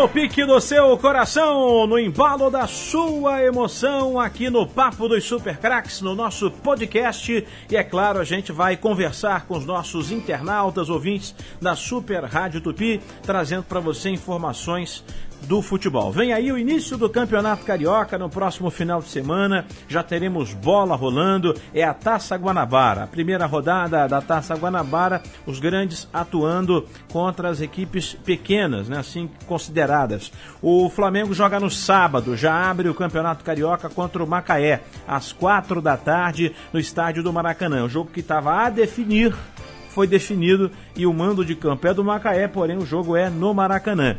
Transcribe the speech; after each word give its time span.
no 0.00 0.08
pique 0.08 0.46
do 0.46 0.58
seu 0.62 0.96
coração, 0.96 1.86
no 1.86 1.98
embalo 1.98 2.48
da 2.48 2.66
sua 2.66 3.44
emoção, 3.44 4.18
aqui 4.18 4.48
no 4.48 4.66
Papo 4.66 5.06
dos 5.06 5.22
Super 5.24 5.58
Cracks, 5.58 6.00
no 6.00 6.14
nosso 6.14 6.50
podcast. 6.50 7.46
E 7.70 7.76
é 7.76 7.84
claro, 7.84 8.18
a 8.18 8.24
gente 8.24 8.50
vai 8.50 8.78
conversar 8.78 9.44
com 9.44 9.58
os 9.58 9.66
nossos 9.66 10.10
internautas, 10.10 10.88
ouvintes 10.88 11.34
da 11.60 11.76
Super 11.76 12.24
Rádio 12.24 12.62
Tupi, 12.62 12.98
trazendo 13.22 13.64
para 13.64 13.78
você 13.78 14.08
informações 14.08 15.04
do 15.42 15.62
futebol. 15.62 16.12
Vem 16.12 16.32
aí 16.32 16.50
o 16.52 16.58
início 16.58 16.96
do 16.96 17.08
Campeonato 17.08 17.64
Carioca 17.64 18.18
no 18.18 18.28
próximo 18.28 18.70
final 18.70 19.00
de 19.00 19.08
semana. 19.08 19.66
Já 19.88 20.02
teremos 20.02 20.52
bola 20.52 20.94
rolando. 20.94 21.54
É 21.74 21.82
a 21.82 21.94
Taça 21.94 22.36
Guanabara. 22.36 23.04
A 23.04 23.06
primeira 23.06 23.46
rodada 23.46 24.06
da 24.06 24.20
Taça 24.20 24.54
Guanabara, 24.54 25.22
os 25.46 25.58
grandes 25.58 26.08
atuando 26.12 26.86
contra 27.12 27.48
as 27.48 27.60
equipes 27.60 28.14
pequenas, 28.14 28.88
né, 28.88 28.98
assim 28.98 29.28
consideradas. 29.46 30.32
O 30.62 30.88
Flamengo 30.90 31.34
joga 31.34 31.58
no 31.58 31.70
sábado, 31.70 32.36
já 32.36 32.70
abre 32.70 32.88
o 32.88 32.94
Campeonato 32.94 33.44
Carioca 33.44 33.88
contra 33.88 34.22
o 34.22 34.26
Macaé, 34.26 34.82
às 35.06 35.32
quatro 35.32 35.80
da 35.80 35.96
tarde, 35.96 36.54
no 36.72 36.78
estádio 36.78 37.22
do 37.22 37.32
Maracanã. 37.32 37.84
O 37.84 37.88
jogo 37.88 38.10
que 38.10 38.20
estava 38.20 38.54
a 38.54 38.70
definir 38.70 39.34
foi 39.90 40.06
definido 40.06 40.70
e 40.96 41.06
o 41.06 41.12
mando 41.12 41.44
de 41.44 41.54
campo 41.54 41.86
é 41.86 41.94
do 41.94 42.04
Macaé, 42.04 42.46
porém 42.46 42.78
o 42.78 42.86
jogo 42.86 43.16
é 43.16 43.28
no 43.28 43.52
Maracanã. 43.52 44.16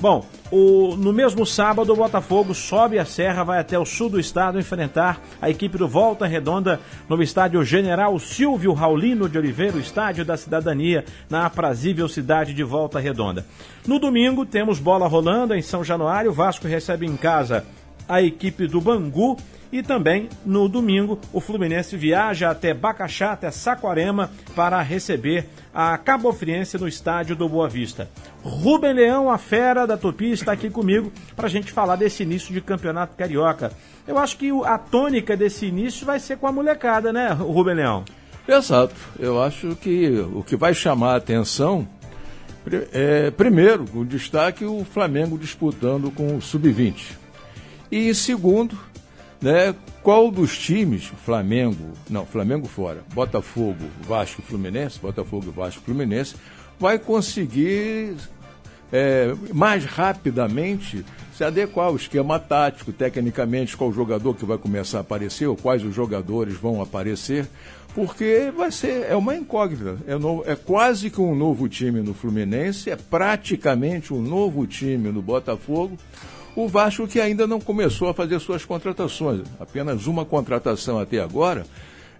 Bom, 0.00 0.26
o, 0.50 0.96
no 0.96 1.12
mesmo 1.12 1.46
sábado, 1.46 1.92
o 1.92 1.96
Botafogo 1.96 2.54
sobe 2.54 2.98
a 2.98 3.04
serra, 3.04 3.44
vai 3.44 3.60
até 3.60 3.78
o 3.78 3.84
sul 3.84 4.10
do 4.10 4.20
estado 4.20 4.58
enfrentar 4.58 5.20
a 5.40 5.48
equipe 5.48 5.78
do 5.78 5.88
Volta 5.88 6.26
Redonda 6.26 6.80
no 7.08 7.22
estádio 7.22 7.64
General 7.64 8.18
Silvio 8.18 8.72
Raulino 8.72 9.28
de 9.28 9.38
Oliveira, 9.38 9.76
o 9.76 9.80
estádio 9.80 10.24
da 10.24 10.36
cidadania, 10.36 11.04
na 11.30 11.46
aprazível 11.46 12.08
cidade 12.08 12.52
de 12.52 12.62
Volta 12.62 12.98
Redonda. 12.98 13.46
No 13.86 13.98
domingo, 13.98 14.44
temos 14.44 14.78
bola 14.78 15.06
rolando 15.06 15.54
em 15.54 15.62
São 15.62 15.84
Januário, 15.84 16.30
o 16.30 16.34
Vasco 16.34 16.66
recebe 16.66 17.06
em 17.06 17.16
casa 17.16 17.64
a 18.08 18.20
equipe 18.20 18.66
do 18.66 18.80
Bangu 18.80 19.36
e 19.72 19.82
também 19.82 20.28
no 20.44 20.68
domingo 20.68 21.18
o 21.32 21.40
Fluminense 21.40 21.96
viaja 21.96 22.50
até 22.50 22.72
Bacaxá, 22.72 23.32
até 23.32 23.50
Saquarema, 23.50 24.30
para 24.54 24.80
receber 24.82 25.48
a 25.74 25.98
Cabo 25.98 26.32
Friense 26.32 26.78
no 26.78 26.86
estádio 26.86 27.34
do 27.34 27.48
Boa 27.48 27.68
Vista. 27.68 28.08
Rubem 28.44 28.92
Leão, 28.92 29.30
a 29.30 29.38
fera 29.38 29.86
da 29.86 29.96
Tupi, 29.96 30.30
está 30.30 30.52
aqui 30.52 30.68
comigo 30.68 31.10
para 31.34 31.46
a 31.46 31.50
gente 31.50 31.72
falar 31.72 31.96
desse 31.96 32.22
início 32.22 32.52
de 32.52 32.60
campeonato 32.60 33.16
carioca. 33.16 33.72
Eu 34.06 34.18
acho 34.18 34.36
que 34.36 34.50
a 34.64 34.76
tônica 34.76 35.34
desse 35.34 35.64
início 35.64 36.04
vai 36.04 36.20
ser 36.20 36.36
com 36.36 36.46
a 36.46 36.52
molecada, 36.52 37.10
né, 37.10 37.30
Rubem 37.30 37.74
Leão? 37.74 38.04
Exato. 38.46 38.94
Eu 39.18 39.42
acho 39.42 39.74
que 39.76 40.10
o 40.34 40.42
que 40.42 40.56
vai 40.56 40.74
chamar 40.74 41.14
a 41.14 41.16
atenção 41.16 41.88
é, 42.92 43.30
primeiro, 43.30 43.84
o 43.94 44.04
destaque 44.04 44.64
o 44.64 44.84
Flamengo 44.84 45.38
disputando 45.38 46.10
com 46.10 46.36
o 46.36 46.40
Sub-20. 46.40 47.12
E 47.90 48.14
segundo, 48.14 48.78
né, 49.40 49.74
qual 50.02 50.30
dos 50.30 50.58
times, 50.58 51.04
Flamengo, 51.24 51.92
não, 52.08 52.24
Flamengo 52.24 52.66
fora, 52.66 53.04
Botafogo, 53.14 53.84
Vasco 54.02 54.42
Fluminense, 54.42 54.98
Botafogo, 54.98 55.50
Vasco 55.50 55.80
e 55.82 55.84
Fluminense, 55.84 56.36
vai 56.78 56.98
conseguir 56.98 58.16
é, 58.94 59.34
mais 59.52 59.84
rapidamente 59.84 61.04
se 61.36 61.42
adequar 61.42 61.86
ao 61.86 61.96
esquema 61.96 62.38
tático, 62.38 62.92
tecnicamente, 62.92 63.76
qual 63.76 63.92
jogador 63.92 64.36
que 64.36 64.44
vai 64.44 64.56
começar 64.56 64.98
a 64.98 65.00
aparecer, 65.00 65.48
ou 65.48 65.56
quais 65.56 65.82
os 65.82 65.92
jogadores 65.92 66.54
vão 66.54 66.80
aparecer, 66.80 67.48
porque 67.92 68.52
vai 68.56 68.70
ser, 68.70 69.06
é 69.10 69.16
uma 69.16 69.34
incógnita. 69.34 69.96
É, 70.06 70.16
no, 70.16 70.44
é 70.46 70.54
quase 70.54 71.10
que 71.10 71.20
um 71.20 71.34
novo 71.34 71.68
time 71.68 72.02
no 72.02 72.14
Fluminense, 72.14 72.88
é 72.88 72.94
praticamente 72.94 74.14
um 74.14 74.22
novo 74.22 74.64
time 74.64 75.10
no 75.10 75.20
Botafogo. 75.20 75.98
O 76.54 76.68
Vasco 76.68 77.08
que 77.08 77.20
ainda 77.20 77.48
não 77.48 77.60
começou 77.60 78.08
a 78.08 78.14
fazer 78.14 78.38
suas 78.38 78.64
contratações, 78.64 79.40
apenas 79.58 80.06
uma 80.06 80.24
contratação 80.24 81.00
até 81.00 81.18
agora. 81.18 81.66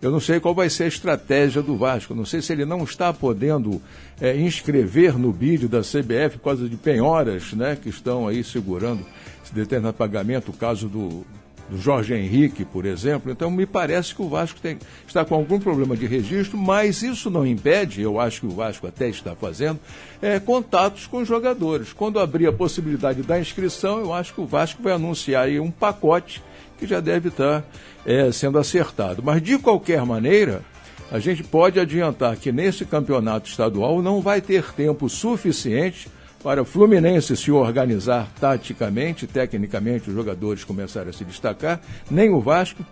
Eu 0.05 0.11
não 0.11 0.21
sei 0.21 0.39
qual 0.39 0.55
vai 0.55 0.69
ser 0.69 0.85
a 0.85 0.89
estratégia 0.89 1.63
do 1.63 1.79
Vasco. 1.79 2.15
Não 2.15 2.27
sei 2.27 2.43
se 2.43 2.53
ele 2.53 2.67
não 2.67 2.85
está 2.85 3.11
podendo 3.11 3.81
é, 4.21 4.37
inscrever 4.37 5.19
no 5.19 5.33
bid 5.33 5.67
da 5.67 5.81
CBF 5.81 6.37
por 6.37 6.45
causa 6.45 6.69
de 6.69 6.77
penhoras 6.77 7.55
né, 7.55 7.75
que 7.75 7.89
estão 7.89 8.29
aí 8.29 8.45
segurando 8.45 9.03
esse 9.43 9.55
determinado 9.55 9.97
pagamento, 9.97 10.51
o 10.51 10.53
caso 10.53 10.89
do, 10.89 11.25
do 11.71 11.81
Jorge 11.81 12.13
Henrique, 12.13 12.67
por 12.67 12.85
exemplo. 12.85 13.33
Então, 13.33 13.51
me 13.51 13.65
parece 13.65 14.15
que 14.15 14.21
o 14.21 14.29
Vasco 14.29 14.61
tem, 14.61 14.79
está 15.09 15.25
com 15.25 15.37
algum 15.37 15.59
problema 15.59 15.97
de 15.97 16.05
registro, 16.05 16.59
mas 16.59 17.03
isso 17.03 17.31
não 17.31 17.47
impede, 17.47 18.03
eu 18.03 18.21
acho 18.21 18.43
que 18.43 18.47
o 18.47 18.51
Vasco 18.51 18.87
até 18.87 19.09
está 19.09 19.35
fazendo, 19.35 19.81
é, 20.21 20.39
contatos 20.39 21.07
com 21.07 21.23
os 21.23 21.29
jogadores. 21.29 21.95
Quando 21.95 22.19
abrir 22.19 22.47
a 22.47 22.53
possibilidade 22.53 23.23
da 23.23 23.41
inscrição, 23.41 24.01
eu 24.01 24.13
acho 24.13 24.35
que 24.35 24.41
o 24.43 24.47
Vasco 24.47 24.83
vai 24.83 24.93
anunciar 24.93 25.45
aí 25.45 25.59
um 25.59 25.71
pacote 25.71 26.43
que 26.79 26.87
já 26.87 27.01
deve 27.01 27.29
estar 27.29 27.65
é, 28.05 28.31
sendo 28.33 28.59
acertado. 28.59 29.23
Mas, 29.23 29.43
de 29.43 29.59
qualquer 29.59 30.05
maneira, 30.05 30.63
a 31.11 31.19
gente 31.19 31.43
pode 31.43 31.79
adiantar 31.79 32.37
que 32.37 32.51
nesse 32.51 32.85
campeonato 32.85 33.49
estadual 33.49 34.03
não 34.03 34.21
vai 34.21 34.41
ter 34.41 34.73
tempo 34.73 35.09
suficiente 35.09 36.09
para 36.43 36.61
o 36.61 36.65
Fluminense 36.65 37.37
se 37.37 37.51
organizar 37.51 38.29
taticamente, 38.39 39.27
tecnicamente, 39.27 40.11
os 40.11 40.15
jogadores 40.15 40.63
começarem 40.63 41.09
a 41.09 41.13
se 41.13 41.25
destacar, 41.25 41.81
nem 42.11 42.31
o 42.31 42.41
Vasco, 42.41 42.85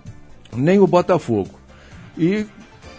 nem 0.56 0.80
o 0.80 0.86
Botafogo. 0.86 1.60
E, 2.16 2.46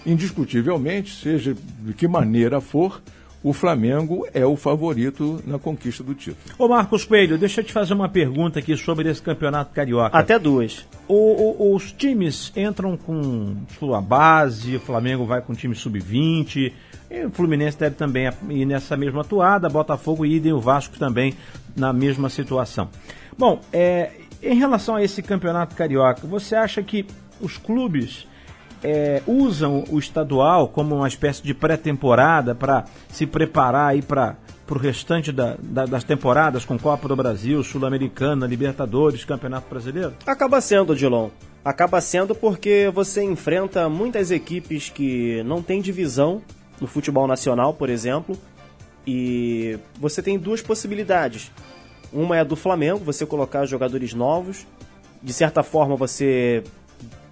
indiscutivelmente, 0.05 1.16
seja 1.16 1.55
de 1.79 1.93
que 1.93 2.07
maneira 2.07 2.61
for, 2.61 3.01
o 3.43 3.51
Flamengo 3.51 4.25
é 4.33 4.45
o 4.45 4.55
favorito 4.55 5.43
na 5.45 5.59
conquista 5.59 6.03
do 6.03 6.15
título. 6.15 6.37
Ô 6.57 6.67
Marcos 6.67 7.03
Coelho, 7.03 7.37
deixa 7.37 7.59
eu 7.59 7.65
te 7.65 7.73
fazer 7.73 7.93
uma 7.93 8.07
pergunta 8.07 8.59
aqui 8.59 8.75
sobre 8.77 9.09
esse 9.09 9.21
campeonato 9.21 9.73
carioca. 9.73 10.17
Até 10.17 10.39
duas. 10.39 10.87
O, 11.07 11.15
o, 11.15 11.75
os 11.75 11.91
times 11.91 12.53
entram 12.55 12.95
com 12.95 13.57
sua 13.77 13.99
base, 13.99 14.77
o 14.77 14.79
Flamengo 14.79 15.25
vai 15.25 15.41
com 15.41 15.53
time 15.53 15.75
sub-20, 15.75 16.71
e 17.11 17.25
o 17.25 17.29
Fluminense 17.31 17.77
deve 17.77 17.95
também 17.95 18.31
ir 18.49 18.65
nessa 18.65 18.95
mesma 18.95 19.23
toada, 19.23 19.67
Botafogo 19.67 20.25
e 20.25 20.51
o 20.51 20.59
Vasco 20.59 20.97
também 20.97 21.33
na 21.75 21.91
mesma 21.91 22.29
situação. 22.29 22.89
Bom, 23.37 23.59
é, 23.73 24.11
em 24.41 24.55
relação 24.55 24.95
a 24.95 25.03
esse 25.03 25.21
campeonato 25.21 25.75
carioca, 25.75 26.25
você 26.25 26.55
acha 26.55 26.81
que 26.81 27.05
os 27.41 27.57
clubes 27.57 28.25
é, 28.83 29.21
usam 29.25 29.85
o 29.89 29.97
estadual 29.97 30.67
como 30.67 30.95
uma 30.95 31.07
espécie 31.07 31.41
de 31.41 31.53
pré-temporada 31.53 32.53
para 32.53 32.83
se 33.09 33.25
preparar 33.25 33.91
aí 33.91 34.01
para 34.01 34.35
o 34.69 34.77
restante 34.77 35.31
da, 35.31 35.55
da, 35.59 35.85
das 35.85 36.03
temporadas 36.03 36.66
com 36.66 36.77
Copa 36.77 37.07
do 37.07 37.16
Brasil, 37.16 37.63
Sul-Americana, 37.63 38.45
Libertadores, 38.45 39.23
Campeonato 39.23 39.69
Brasileiro? 39.69 40.13
Acaba 40.25 40.59
sendo, 40.59 40.95
Dilon. 40.95 41.29
Acaba 41.63 42.01
sendo 42.01 42.35
porque 42.35 42.91
você 42.93 43.23
enfrenta 43.23 43.88
muitas 43.88 44.31
equipes 44.31 44.89
que 44.89 45.41
não 45.43 45.61
têm 45.61 45.81
divisão 45.81 46.41
no 46.81 46.88
futebol 46.88 47.25
nacional, 47.25 47.73
por 47.73 47.89
exemplo, 47.89 48.38
e 49.07 49.79
você 49.97 50.22
tem 50.22 50.38
duas 50.38 50.61
possibilidades. 50.61 51.51
Uma 52.11 52.35
é 52.38 52.41
a 52.41 52.43
do 52.43 52.57
Flamengo, 52.57 52.99
você 52.99 53.25
colocar 53.25 53.66
jogadores 53.66 54.13
novos. 54.13 54.67
De 55.22 55.31
certa 55.31 55.63
forma, 55.63 55.95
você 55.95 56.63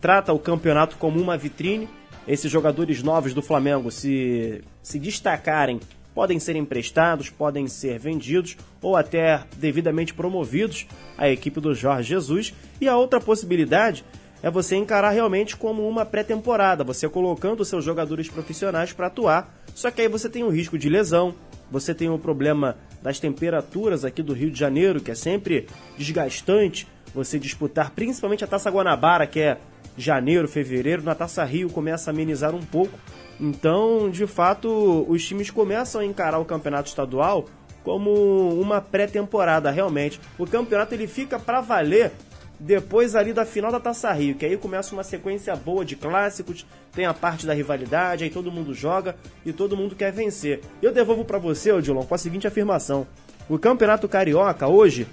trata 0.02 0.34
o 0.34 0.40
campeonato 0.40 0.98
como 0.98 1.22
uma 1.22 1.38
vitrine. 1.38 1.88
Esses 2.28 2.52
jogadores 2.52 3.02
novos 3.02 3.34
do 3.34 3.42
Flamengo, 3.42 3.90
se, 3.90 4.64
se 4.84 5.00
destacarem, 5.00 5.80
podem 6.14 6.40
ser 6.40 6.56
emprestados, 6.56 7.30
podem 7.30 7.68
ser 7.68 7.98
vendidos 8.00 8.58
ou 8.82 8.98
até 8.98 9.44
devidamente 9.58 10.14
promovidos 10.14 10.88
à 11.18 11.30
equipe 11.30 11.60
do 11.60 11.74
Jorge 11.74 12.10
Jesus. 12.10 12.54
E 12.80 12.88
a 12.88 12.98
outra 12.98 13.20
possibilidade 13.20 14.04
é 14.44 14.50
você 14.50 14.76
encarar 14.76 15.12
realmente 15.12 15.56
como 15.56 15.88
uma 15.88 16.06
pré-temporada, 16.06 16.84
você 16.84 17.08
colocando 17.08 17.64
seus 17.64 17.86
jogadores 17.86 18.28
profissionais 18.28 18.92
para 18.92 19.08
atuar. 19.08 19.54
Só 19.74 19.92
que 19.92 20.02
aí 20.02 20.08
você 20.08 20.30
tem 20.30 20.44
o 20.44 20.50
risco 20.50 20.78
de 20.78 20.90
lesão, 20.90 21.34
você 21.70 21.94
tem 21.94 22.10
o 22.10 22.20
problema 22.20 22.76
das 23.02 23.20
temperaturas 23.20 24.04
aqui 24.04 24.22
do 24.22 24.34
Rio 24.34 24.52
de 24.52 24.60
Janeiro, 24.60 25.00
que 25.00 25.12
é 25.12 25.16
sempre 25.16 25.68
desgastante 25.98 26.88
você 27.14 27.38
disputar, 27.38 27.92
principalmente 27.92 28.44
a 28.44 28.48
Taça 28.48 28.70
Guanabara, 28.70 29.28
que 29.28 29.40
é 29.40 29.58
janeiro, 29.98 30.48
fevereiro, 30.48 31.04
na 31.04 31.16
Taça 31.16 31.44
Rio 31.44 31.70
começa 31.70 32.10
a 32.10 32.14
amenizar 32.14 32.56
um 32.56 32.64
pouco. 32.64 32.98
Então, 33.40 34.10
de 34.10 34.28
fato, 34.28 35.06
os 35.10 35.26
times 35.26 35.50
começam 35.50 36.02
a 36.02 36.06
encarar 36.06 36.40
o 36.40 36.46
campeonato 36.46 36.90
estadual 36.90 37.46
como 37.84 38.12
uma 38.60 38.80
pré-temporada, 38.80 39.72
realmente. 39.72 40.20
O 40.38 40.46
campeonato 40.46 40.94
ele 40.94 41.08
fica 41.08 41.40
para 41.40 41.62
valer 41.62 42.12
depois 42.60 43.16
ali 43.16 43.34
da 43.34 43.44
final 43.44 43.72
da 43.72 43.80
Taça 43.80 44.12
Rio, 44.12 44.36
que 44.36 44.46
aí 44.46 44.56
começa 44.56 44.94
uma 44.94 45.04
sequência 45.04 45.56
boa 45.56 45.84
de 45.84 45.96
clássicos, 45.96 46.66
tem 46.94 47.06
a 47.06 47.14
parte 47.14 47.48
da 47.48 47.54
rivalidade, 47.54 48.24
aí 48.24 48.30
todo 48.30 48.52
mundo 48.52 48.74
joga 48.74 49.16
e 49.44 49.52
todo 49.52 49.76
mundo 49.76 49.96
quer 49.96 50.12
vencer. 50.12 50.62
Eu 50.80 50.94
devolvo 50.94 51.26
para 51.26 51.40
você, 51.40 51.72
Odilon, 51.72 52.04
com 52.04 52.14
a 52.14 52.20
seguinte 52.20 52.46
afirmação: 52.46 53.08
o 53.50 53.58
Campeonato 53.58 54.08
Carioca 54.08 54.68
hoje 54.68 55.08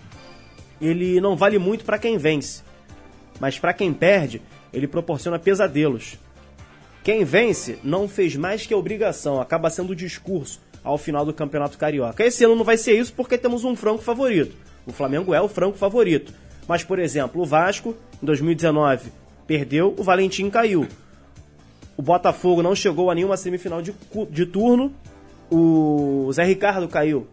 ele 0.81 1.21
não 1.21 1.35
vale 1.35 1.59
muito 1.59 1.85
para 1.85 1.99
quem 1.99 2.19
vence, 2.19 2.63
mas 3.41 3.59
para 3.59 3.73
quem 3.73 3.95
perde, 3.95 4.43
ele 4.73 4.87
proporciona 4.87 5.39
pesadelos. 5.39 6.19
Quem 7.03 7.25
vence 7.25 7.79
não 7.83 8.09
fez 8.09 8.37
mais 8.37 8.67
que 8.67 8.75
a 8.75 8.77
obrigação, 8.77 9.41
acaba 9.41 9.71
sendo 9.71 9.91
o 9.91 9.97
discurso. 9.97 10.61
ao 10.85 10.97
final 10.97 11.25
do 11.27 11.35
Campeonato 11.35 11.77
Carioca. 11.77 12.25
Esse 12.25 12.45
ano 12.45 12.55
não 12.55 12.65
vai 12.65 12.77
ser 12.79 12.99
isso 12.99 13.13
porque 13.13 13.37
temos 13.37 13.65
um 13.65 13.77
franco 13.77 14.03
favorito. 14.03 14.57
O 14.87 14.93
Flamengo 14.93 15.35
é 15.35 15.41
o 15.41 15.49
franco 15.49 15.77
favorito. 15.77 16.33
Mas, 16.67 16.85
por 16.85 16.99
exemplo, 16.99 17.43
o 17.43 17.45
Vasco, 17.45 17.95
em 18.23 18.25
2019, 18.25 19.11
perdeu, 19.47 19.95
o 19.99 20.03
Valentim 20.03 20.49
caiu. 20.49 20.87
O 21.97 22.01
Botafogo 22.01 22.63
não 22.63 22.75
chegou 22.75 23.11
a 23.11 23.15
nenhuma 23.15 23.37
semifinal 23.37 23.83
de, 23.83 23.93
de 24.31 24.47
turno, 24.47 24.95
o 25.51 26.31
Zé 26.33 26.45
Ricardo 26.45 26.87
caiu. 26.89 27.27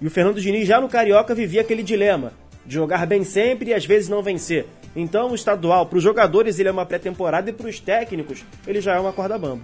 E 0.00 0.06
o 0.06 0.10
Fernando 0.10 0.40
Diniz 0.40 0.66
já 0.66 0.80
no 0.80 0.88
Carioca 0.88 1.34
vivia 1.34 1.60
aquele 1.60 1.82
dilema 1.82 2.32
de 2.64 2.74
jogar 2.74 3.06
bem 3.06 3.24
sempre 3.24 3.70
e 3.70 3.74
às 3.74 3.84
vezes 3.84 4.08
não 4.08 4.22
vencer. 4.22 4.66
Então 4.94 5.30
o 5.30 5.34
estadual, 5.34 5.86
para 5.86 5.98
os 5.98 6.02
jogadores 6.02 6.58
ele 6.58 6.68
é 6.68 6.72
uma 6.72 6.86
pré-temporada 6.86 7.50
e 7.50 7.52
para 7.52 7.68
os 7.68 7.78
técnicos 7.78 8.44
ele 8.66 8.80
já 8.80 8.94
é 8.94 9.00
uma 9.00 9.12
corda 9.12 9.38
bamba. 9.38 9.62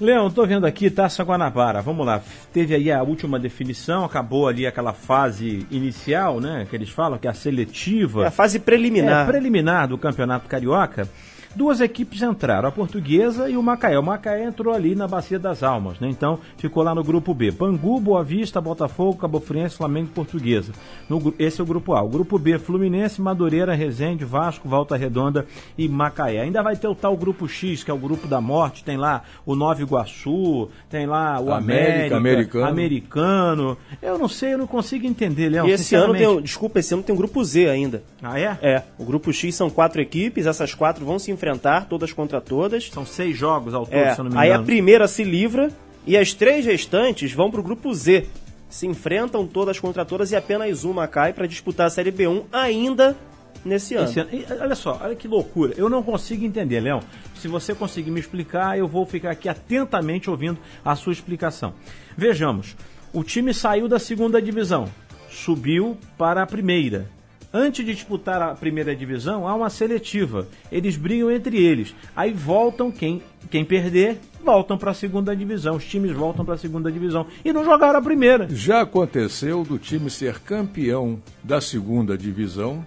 Leão, 0.00 0.30
tô 0.30 0.46
vendo 0.46 0.64
aqui 0.64 0.88
Taça 0.90 1.24
Guanabara. 1.24 1.82
Vamos 1.82 2.06
lá. 2.06 2.22
Teve 2.52 2.72
aí 2.72 2.90
a 2.92 3.02
última 3.02 3.36
definição, 3.36 4.04
acabou 4.04 4.46
ali 4.46 4.64
aquela 4.64 4.92
fase 4.92 5.66
inicial, 5.72 6.40
né? 6.40 6.66
Que 6.70 6.76
eles 6.76 6.88
falam, 6.88 7.18
que 7.18 7.26
é 7.26 7.30
a 7.30 7.34
seletiva. 7.34 8.22
É 8.22 8.28
a 8.28 8.30
fase 8.30 8.60
preliminar. 8.60 9.24
É, 9.24 9.30
preliminar 9.30 9.88
do 9.88 9.98
Campeonato 9.98 10.46
Carioca 10.48 11.08
duas 11.54 11.80
equipes 11.80 12.22
entraram, 12.22 12.68
a 12.68 12.72
Portuguesa 12.72 13.48
e 13.48 13.56
o 13.56 13.62
Macaé. 13.62 13.98
O 13.98 14.02
Macaé 14.02 14.44
entrou 14.44 14.74
ali 14.74 14.94
na 14.94 15.06
Bacia 15.06 15.38
das 15.38 15.62
Almas, 15.62 15.98
né? 16.00 16.08
Então 16.08 16.38
ficou 16.56 16.82
lá 16.82 16.94
no 16.94 17.02
grupo 17.02 17.34
B. 17.34 17.50
Bangu, 17.50 18.00
Boa 18.00 18.22
Vista, 18.22 18.60
Botafogo, 18.60 19.18
Cabo 19.18 19.40
Friense, 19.40 19.76
Flamengo 19.76 20.08
e 20.10 20.14
Portuguesa. 20.14 20.72
No, 21.08 21.34
esse 21.38 21.60
é 21.60 21.64
o 21.64 21.66
grupo 21.66 21.94
A. 21.94 22.02
O 22.02 22.08
grupo 22.08 22.38
B, 22.38 22.58
Fluminense, 22.58 23.20
Madureira, 23.20 23.74
Resende, 23.74 24.24
Vasco, 24.24 24.68
Volta 24.68 24.96
Redonda 24.96 25.46
e 25.76 25.88
Macaé. 25.88 26.40
Ainda 26.40 26.62
vai 26.62 26.76
ter 26.76 26.88
o 26.88 26.94
tal 26.94 27.16
grupo 27.16 27.48
X, 27.48 27.82
que 27.82 27.90
é 27.90 27.94
o 27.94 27.98
grupo 27.98 28.26
da 28.26 28.40
morte. 28.40 28.84
Tem 28.84 28.96
lá 28.96 29.22
o 29.44 29.54
Nova 29.54 29.80
Iguaçu, 29.80 30.68
tem 30.88 31.06
lá 31.06 31.40
o 31.40 31.52
América, 31.52 32.16
América 32.16 32.16
americano. 32.16 32.66
americano. 32.66 33.78
Eu 34.00 34.18
não 34.18 34.28
sei, 34.28 34.54
eu 34.54 34.58
não 34.58 34.66
consigo 34.66 35.06
entender, 35.06 35.48
Leão. 35.48 35.68
E 35.68 35.72
esse 35.72 35.94
ano 35.94 36.14
tem, 36.14 36.42
desculpa, 36.42 36.78
esse 36.78 36.94
ano 36.94 37.02
tem 37.02 37.14
o 37.14 37.18
grupo 37.18 37.42
Z 37.44 37.68
ainda. 37.68 38.02
Ah, 38.22 38.38
é? 38.38 38.58
É. 38.62 38.82
O 38.98 39.04
grupo 39.04 39.32
X 39.32 39.54
são 39.54 39.70
quatro 39.70 40.00
equipes, 40.00 40.46
essas 40.46 40.74
quatro 40.74 41.04
vão 41.04 41.18
se 41.18 41.30
enfrentar, 41.38 41.86
todas 41.86 42.12
contra 42.12 42.40
todas. 42.40 42.88
São 42.90 43.06
seis 43.06 43.36
jogos 43.36 43.72
ao 43.72 43.86
todo, 43.86 43.94
é, 43.94 44.14
se 44.14 44.20
eu 44.20 44.24
não 44.24 44.30
me 44.30 44.36
engano. 44.36 44.52
Aí 44.52 44.52
a 44.52 44.62
primeira 44.62 45.06
se 45.06 45.22
livra 45.22 45.70
e 46.06 46.16
as 46.16 46.34
três 46.34 46.66
restantes 46.66 47.32
vão 47.32 47.50
para 47.50 47.60
o 47.60 47.62
grupo 47.62 47.94
Z. 47.94 48.26
Se 48.68 48.86
enfrentam 48.86 49.46
todas 49.46 49.80
contra 49.80 50.04
todas 50.04 50.30
e 50.30 50.36
apenas 50.36 50.84
uma 50.84 51.06
cai 51.06 51.32
para 51.32 51.46
disputar 51.46 51.86
a 51.86 51.90
Série 51.90 52.12
B1 52.12 52.44
ainda 52.52 53.16
nesse 53.64 53.94
ano. 53.94 54.10
ano. 54.20 54.28
E, 54.32 54.46
olha 54.60 54.74
só, 54.74 55.00
olha 55.02 55.14
que 55.14 55.26
loucura. 55.26 55.72
Eu 55.76 55.88
não 55.88 56.02
consigo 56.02 56.44
entender, 56.44 56.80
Leão. 56.80 57.00
Se 57.34 57.48
você 57.48 57.74
conseguir 57.74 58.10
me 58.10 58.20
explicar, 58.20 58.78
eu 58.78 58.86
vou 58.86 59.06
ficar 59.06 59.30
aqui 59.30 59.48
atentamente 59.48 60.28
ouvindo 60.28 60.58
a 60.84 60.94
sua 60.96 61.12
explicação. 61.12 61.72
Vejamos, 62.16 62.76
o 63.12 63.22
time 63.22 63.54
saiu 63.54 63.88
da 63.88 63.98
segunda 63.98 64.42
divisão, 64.42 64.88
subiu 65.30 65.96
para 66.18 66.42
a 66.42 66.46
primeira 66.46 67.08
Antes 67.52 67.84
de 67.84 67.94
disputar 67.94 68.42
a 68.42 68.54
primeira 68.54 68.94
divisão, 68.94 69.48
há 69.48 69.54
uma 69.54 69.70
seletiva. 69.70 70.46
Eles 70.70 70.96
brigam 70.96 71.30
entre 71.30 71.56
eles. 71.56 71.94
Aí 72.14 72.30
voltam 72.30 72.90
quem, 72.90 73.22
quem 73.50 73.64
perder, 73.64 74.18
voltam 74.44 74.76
para 74.76 74.90
a 74.90 74.94
segunda 74.94 75.34
divisão. 75.34 75.76
Os 75.76 75.84
times 75.86 76.12
voltam 76.12 76.44
para 76.44 76.54
a 76.54 76.58
segunda 76.58 76.92
divisão 76.92 77.26
e 77.42 77.50
não 77.50 77.64
jogaram 77.64 77.98
a 77.98 78.02
primeira. 78.02 78.46
Já 78.50 78.82
aconteceu 78.82 79.64
do 79.64 79.78
time 79.78 80.10
ser 80.10 80.40
campeão 80.40 81.18
da 81.42 81.58
segunda 81.58 82.18
divisão 82.18 82.84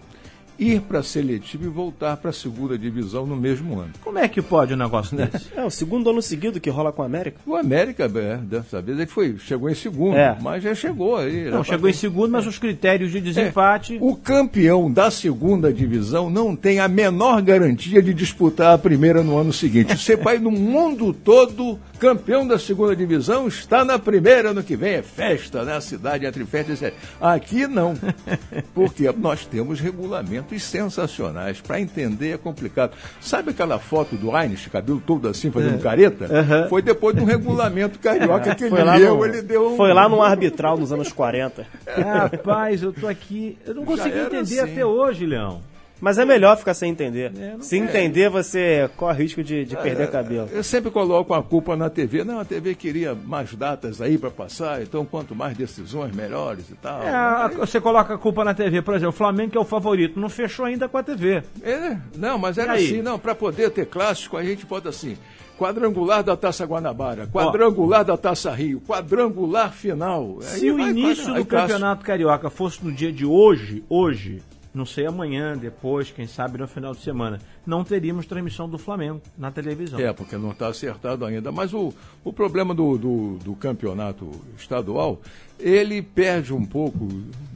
ir 0.62 0.82
para 0.82 1.00
a 1.00 1.04
seletiva 1.04 1.66
e 1.66 1.68
voltar 1.68 2.16
para 2.18 2.30
a 2.30 2.34
segunda 2.34 2.78
divisão 2.78 3.26
no 3.26 3.36
mesmo 3.36 3.80
ano. 3.80 3.92
Como 4.04 4.20
é 4.20 4.28
que 4.28 4.42
pode 4.42 4.74
um 4.76 4.78
negócio 4.78 5.18
desse? 5.18 5.48
É 5.56 5.66
o 5.66 5.72
segundo 5.72 6.10
ano 6.12 6.22
seguido 6.22 6.60
que 6.60 6.70
rola 6.70 6.92
com 6.92 7.02
o 7.02 7.06
América. 7.06 7.40
O 7.46 7.56
América, 7.56 8.04
é, 8.04 8.38
dessa 8.38 8.80
vez 8.82 9.00
ele 9.00 9.08
foi, 9.08 9.38
chegou 9.40 9.70
em 9.70 9.76
segundo, 9.76 10.16
é. 10.16 10.38
mas 10.40 10.62
já 10.62 10.76
chegou 10.76 11.16
aí. 11.16 11.50
Não, 11.50 11.64
chegou 11.64 11.90
em 11.90 11.94
segundo, 11.94 12.32
mas 12.32 12.46
os 12.46 12.60
critérios 12.60 13.12
de 13.12 13.20
desempate. 13.20 13.96
É. 13.96 14.00
O 14.00 14.16
campeão 14.16 14.92
da 14.92 15.10
segunda 15.10 15.74
divisão 15.74 16.30
não 16.30 16.56
tem 16.56 16.80
a 16.80 16.88
menor 16.88 17.42
garantia 17.42 18.02
de 18.02 18.14
disputar 18.14 18.76
a 18.76 18.78
primeira 18.78 19.24
no 19.24 19.38
ano 19.38 19.52
seguinte. 19.52 19.98
Você 19.98 20.16
vai 20.16 20.38
no 20.38 20.52
mundo 20.52 21.12
todo, 21.12 21.80
campeão 22.02 22.48
da 22.48 22.60
segunda 22.60 22.96
divisão, 22.96 23.48
está 23.48 23.86
na 23.86 23.98
primeira 23.98 24.50
ano 24.50 24.64
que 24.64 24.76
vem. 24.76 24.96
É 24.96 25.02
festa, 25.02 25.64
né? 25.64 25.78
A 25.78 25.82
cidade 25.82 26.26
entre 26.26 26.44
festas. 26.46 26.92
Aqui 27.22 27.68
não. 27.68 27.94
Porque 28.76 29.10
nós 29.18 29.46
temos 29.46 29.80
regulamento 29.80 30.52
fotos 30.52 30.64
sensacionais. 30.64 31.62
Para 31.62 31.80
entender 31.80 32.32
é 32.32 32.38
complicado. 32.38 32.94
Sabe 33.20 33.52
aquela 33.52 33.80
foto 33.80 34.16
do 34.16 34.36
Einstein, 34.36 34.72
cabelo 34.72 35.02
todo 35.06 35.28
assim, 35.28 35.52
fazendo 35.52 35.76
é. 35.76 35.80
careta? 35.80 36.26
Uhum. 36.26 36.70
Foi 36.70 36.82
depois 36.82 37.16
de 37.16 37.22
um 37.22 37.26
regulamento 37.26 38.00
carioca 38.00 38.54
que 38.56 38.66
ele 38.66 38.76
deu, 38.76 39.16
no, 39.16 39.26
ele 39.26 39.42
deu 39.42 39.74
um... 39.74 39.78
Foi 39.78 39.94
lá 39.94 40.10
no 40.10 40.22
arbitral 40.22 40.78
nos 40.78 40.92
anos 40.92 41.12
40. 41.12 41.66
Rapaz, 41.88 42.84
eu 42.84 42.92
tô 42.92 43.08
aqui. 43.08 43.58
Eu 43.66 43.76
não 43.76 43.86
consigo 43.86 44.18
entender 44.18 44.60
assim. 44.60 44.72
até 44.72 44.86
hoje, 44.86 45.26
Leão. 45.26 45.62
Mas 46.02 46.18
é 46.18 46.26
melhor 46.26 46.58
ficar 46.58 46.74
sem 46.74 46.92
entender. 46.92 47.32
É, 47.38 47.56
Se 47.62 47.78
entender, 47.78 48.30
você 48.30 48.90
corre 48.98 49.24
risco 49.24 49.44
de, 49.44 49.64
de 49.64 49.76
é, 49.76 49.80
perder 49.80 50.10
cabelo. 50.10 50.50
Eu 50.52 50.64
sempre 50.64 50.90
coloco 50.90 51.34
a 51.34 51.44
culpa 51.44 51.76
na 51.76 51.90
TV. 51.90 52.24
Não, 52.24 52.40
a 52.40 52.46
TV 52.46 52.74
queria 52.74 53.14
mais 53.14 53.54
datas 53.54 54.02
aí 54.02 54.18
para 54.18 54.32
passar, 54.32 54.82
então 54.82 55.06
quanto 55.06 55.36
mais 55.36 55.56
decisões, 55.56 56.14
melhores 56.16 56.70
e 56.70 56.76
tal. 56.76 57.04
É, 57.04 57.14
aí... 57.14 57.56
Você 57.56 57.80
coloca 57.80 58.16
a 58.16 58.18
culpa 58.18 58.44
na 58.44 58.54
TV, 58.56 58.82
por 58.82 58.96
exemplo, 58.96 59.14
o 59.14 59.18
Flamengo 59.18 59.52
que 59.52 59.58
é 59.58 59.62
o 59.62 59.66
favorito, 59.66 60.20
não 60.20 60.30
fechou 60.30 60.66
ainda 60.66 60.90
com 60.90 60.98
a 60.98 61.04
TV. 61.04 61.44
É, 61.62 61.98
não, 62.18 62.38
mas 62.40 62.58
era 62.58 62.74
assim, 62.74 63.02
não, 63.02 63.20
para 63.20 63.36
poder 63.36 63.70
ter 63.70 63.86
clássico, 63.86 64.38
a 64.38 64.44
gente 64.44 64.66
pode 64.66 64.88
assim, 64.88 65.16
quadrangular 65.62 66.24
da 66.24 66.36
Taça 66.36 66.66
Guanabara, 66.66 67.28
quadrangular 67.28 68.02
Ó, 68.02 68.04
da 68.04 68.18
Taça 68.18 68.52
Rio, 68.52 68.82
quadrangular 68.82 69.72
final. 69.72 70.38
Se 70.42 70.72
o 70.72 70.80
início 70.80 71.32
do 71.34 71.46
Campeonato 71.46 72.04
Carioca 72.04 72.50
fosse 72.50 72.84
no 72.84 72.92
dia 72.92 73.12
de 73.12 73.26
hoje, 73.26 73.84
hoje, 73.88 74.42
não 74.74 74.86
sei 74.86 75.06
amanhã, 75.06 75.58
depois, 75.58 76.12
quem 76.12 76.26
sabe 76.26 76.58
no 76.58 76.68
final 76.68 76.94
de 76.94 77.02
semana, 77.02 77.40
não 77.66 77.84
teríamos 77.84 78.26
transmissão 78.26 78.70
do 78.70 78.78
Flamengo 78.78 79.22
na 79.38 79.52
televisão. 79.52 80.00
É, 80.00 80.14
porque 80.14 80.38
não 80.38 80.52
está 80.52 80.68
acertado 80.68 81.26
ainda. 81.26 81.52
Mas 81.52 81.74
o, 81.74 81.94
o 82.24 82.32
problema 82.32 82.74
do, 82.74 82.98
do, 82.98 83.38
do, 83.44 83.56
campeonato 83.56 84.30
estadual, 84.58 85.20
ele 85.60 86.02
perde 86.02 86.54
um 86.54 86.66
pouco 86.66 87.08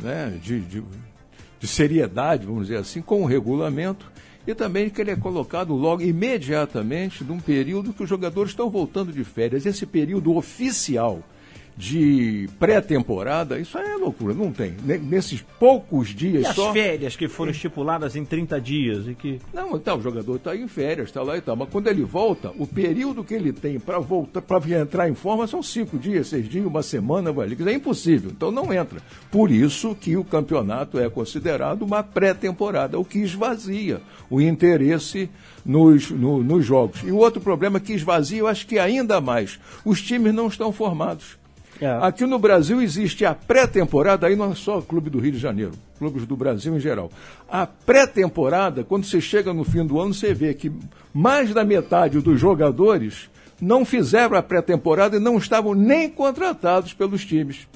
né, 0.01 0.37
de, 0.43 0.59
de, 0.59 0.83
de 1.59 1.67
seriedade, 1.67 2.45
vamos 2.45 2.67
dizer 2.67 2.79
assim, 2.79 3.01
com 3.01 3.23
o 3.23 3.25
regulamento 3.25 4.11
e 4.47 4.53
também 4.53 4.89
que 4.89 5.01
ele 5.01 5.11
é 5.11 5.15
colocado 5.15 5.73
logo 5.73 6.01
imediatamente 6.01 7.23
num 7.23 7.39
período 7.39 7.93
que 7.93 8.03
os 8.03 8.09
jogadores 8.09 8.51
estão 8.51 8.69
voltando 8.69 9.11
de 9.11 9.23
férias. 9.23 9.65
Esse 9.65 9.85
período 9.85 10.35
oficial 10.35 11.23
de 11.77 12.47
pré-temporada, 12.57 13.59
isso 13.59 13.77
é 13.77 13.97
loucura, 13.97 14.33
não 14.33 14.51
tem. 14.51 14.75
Nesses 14.83 15.41
poucos 15.59 16.09
dias 16.09 16.43
e 16.43 16.47
as 16.47 16.55
só... 16.55 16.71
férias 16.71 17.15
que 17.15 17.27
foram 17.27 17.51
estipuladas 17.51 18.15
em 18.15 18.23
30 18.23 18.61
dias 18.61 19.07
e 19.07 19.13
que... 19.13 19.41
Não, 19.53 19.75
então, 19.75 19.97
o 19.97 20.01
jogador 20.01 20.37
está 20.37 20.55
em 20.55 20.67
férias, 20.67 21.07
está 21.07 21.21
lá 21.21 21.37
e 21.37 21.41
tal, 21.41 21.55
mas 21.55 21.69
quando 21.69 21.87
ele 21.87 22.03
volta, 22.03 22.51
o 22.57 22.65
período 22.65 23.23
que 23.23 23.33
ele 23.33 23.51
tem 23.51 23.77
para 23.79 23.99
voltar, 23.99 24.41
para 24.41 24.79
entrar 24.79 25.09
em 25.09 25.15
forma 25.15 25.47
são 25.47 25.61
cinco 25.61 25.97
dias, 25.97 26.27
seis 26.27 26.47
dias, 26.47 26.65
uma 26.65 26.81
semana, 26.81 27.33
é 27.65 27.73
impossível, 27.73 28.31
então 28.31 28.51
não 28.51 28.73
entra. 28.73 29.01
Por 29.29 29.51
isso 29.51 29.95
que 29.95 30.15
o 30.15 30.23
campeonato 30.23 30.97
é 30.97 31.09
considerado 31.09 31.81
uma 31.81 32.01
pré-temporada, 32.01 32.97
o 32.97 33.03
que 33.03 33.19
esvazia 33.19 34.01
o 34.29 34.39
interesse 34.39 35.29
nos, 35.65 36.09
no, 36.09 36.41
nos 36.41 36.65
jogos. 36.65 37.01
E 37.03 37.11
o 37.11 37.17
outro 37.17 37.41
problema 37.41 37.79
que 37.79 37.93
esvazia, 37.93 38.39
eu 38.39 38.47
acho 38.47 38.65
que 38.65 38.79
ainda 38.79 39.19
mais, 39.19 39.59
os 39.83 40.01
times 40.01 40.33
não 40.33 40.47
estão 40.47 40.71
formados. 40.71 41.37
É. 41.81 41.87
Aqui 42.01 42.25
no 42.25 42.39
Brasil 42.39 42.81
existe 42.81 43.25
a 43.25 43.35
pré-temporada, 43.35 44.27
aí 44.27 44.35
não 44.35 44.51
é 44.51 44.55
só 44.55 44.79
o 44.79 44.81
Clube 44.81 45.09
do 45.09 45.19
Rio 45.19 45.33
de 45.33 45.37
Janeiro, 45.37 45.73
clubes 45.99 46.25
do 46.25 46.35
Brasil 46.35 46.75
em 46.75 46.79
geral. 46.79 47.11
A 47.49 47.65
pré-temporada, 47.65 48.83
quando 48.83 49.05
você 49.05 49.19
chega 49.19 49.53
no 49.53 49.63
fim 49.63 49.85
do 49.85 49.99
ano, 49.99 50.13
você 50.13 50.33
vê 50.33 50.53
que 50.53 50.71
mais 51.13 51.53
da 51.53 51.65
metade 51.65 52.19
dos 52.19 52.39
jogadores 52.39 53.29
não 53.59 53.83
fizeram 53.83 54.37
a 54.37 54.43
pré-temporada 54.43 55.17
e 55.17 55.19
não 55.19 55.37
estavam 55.37 55.73
nem 55.73 56.09
contratados 56.09 56.93
pelos 56.93 57.25
times. 57.25 57.67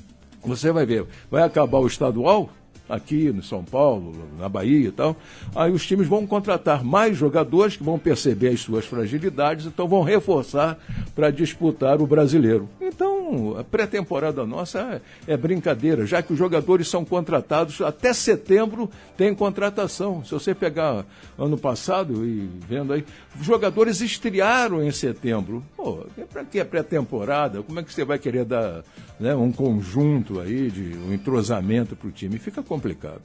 Você 0.44 0.72
vai 0.72 0.86
ver, 0.86 1.06
vai 1.30 1.44
acabar 1.44 1.80
o 1.80 1.88
estadual, 1.88 2.50
aqui 2.90 3.32
no 3.32 3.44
São 3.44 3.64
Paulo, 3.64 4.14
na 4.40 4.50
Bahia 4.50 4.88
e 4.88 4.92
tal, 4.92 5.16
aí 5.56 5.72
os 5.72 5.86
times 5.86 6.08
vão 6.08 6.26
contratar 6.26 6.84
mais 6.84 7.16
jogadores 7.16 7.78
que 7.78 7.84
vão 7.84 8.00
perceber 8.00 8.50
as 8.50 8.62
suas 8.62 8.86
fragilidades, 8.86 9.66
então 9.66 9.88
vão 9.88 10.02
reforçar 10.02 10.78
para 11.16 11.30
disputar 11.30 12.02
o 12.02 12.08
brasileiro. 12.08 12.68
Então, 12.82 13.56
a 13.58 13.64
pré-temporada 13.64 14.46
nossa 14.46 15.02
é, 15.28 15.34
é, 15.34 15.38
brincadeira, 15.38 16.06
já 16.06 16.22
que 16.22 16.34
os 16.34 16.40
jogadores 16.40 16.88
são 16.88 17.06
contratados 17.06 17.82
até 17.82 18.12
setembro 18.14 18.90
tem 19.16 19.34
contratação. 19.36 20.24
Se 20.24 20.32
você 20.32 20.56
pegar 20.56 21.06
ano 21.38 21.58
passado 21.58 22.26
e 22.26 22.50
vendo 22.68 22.94
aí, 22.94 23.06
os 23.40 23.46
jogadores 23.46 24.02
estrearam 24.02 24.84
em 24.84 24.92
setembro. 24.92 25.64
Pô, 25.82 26.06
para 26.30 26.44
que 26.44 26.60
é 26.60 26.66
pré-temporada? 26.66 27.64
Como 27.64 27.80
é 27.80 27.84
que 27.84 27.94
você 27.94 28.04
vai 28.04 28.20
querer 28.20 28.44
dar 28.44 28.84
né, 29.18 29.34
um 29.34 29.50
conjunto 29.50 30.42
aí 30.42 30.70
de 30.70 30.98
um 30.98 31.14
entrosamento 31.14 31.96
para 31.96 32.10
o 32.10 32.12
time? 32.12 32.38
Fica 32.38 32.62
complicado. 32.62 33.22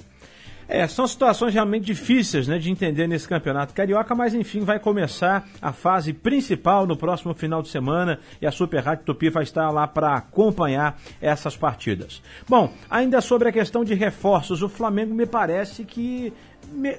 É, 0.68 0.86
são 0.86 1.06
situações 1.06 1.54
realmente 1.54 1.84
difíceis 1.84 2.48
né, 2.48 2.58
de 2.58 2.70
entender 2.70 3.06
nesse 3.06 3.28
campeonato 3.28 3.74
carioca, 3.74 4.14
mas 4.14 4.34
enfim, 4.34 4.60
vai 4.60 4.78
começar 4.78 5.46
a 5.60 5.72
fase 5.72 6.12
principal 6.12 6.86
no 6.86 6.96
próximo 6.96 7.34
final 7.34 7.62
de 7.62 7.68
semana 7.68 8.18
e 8.40 8.46
a 8.46 8.50
Super 8.50 8.82
Rádio 8.82 9.04
Tupi 9.04 9.30
vai 9.30 9.42
estar 9.42 9.70
lá 9.70 9.86
para 9.86 10.14
acompanhar 10.14 10.98
essas 11.20 11.56
partidas. 11.56 12.22
Bom, 12.48 12.72
ainda 12.90 13.20
sobre 13.20 13.48
a 13.48 13.52
questão 13.52 13.84
de 13.84 13.94
reforços, 13.94 14.62
o 14.62 14.68
Flamengo 14.68 15.14
me 15.14 15.26
parece 15.26 15.84
que 15.84 16.32